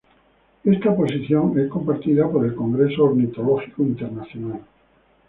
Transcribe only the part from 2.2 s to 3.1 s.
por el Congreso